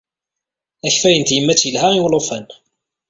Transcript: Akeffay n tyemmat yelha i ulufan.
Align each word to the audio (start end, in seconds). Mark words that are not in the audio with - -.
Akeffay 0.87 1.15
n 1.17 1.23
tyemmat 1.27 1.61
yelha 1.65 1.89
i 1.97 1.99
ulufan. 2.05 2.45